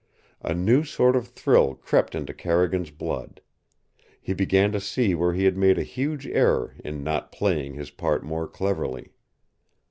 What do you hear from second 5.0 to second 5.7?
where he had